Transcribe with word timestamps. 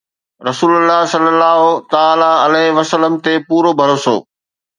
رسول 0.47 0.71
الله 0.77 0.99
صَلَّى 1.13 1.29
اللهُ 1.33 1.87
تَعَالٰى 1.93 2.31
عَلَيْهِ 2.45 2.71
وَسَلَّمَ 2.79 3.13
تي 3.29 3.33
پورو 3.47 3.71
ڀروسو 3.79 4.17